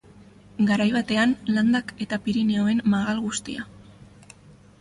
[0.69, 3.71] Garai batean Landak eta Pirinioen magal guztia.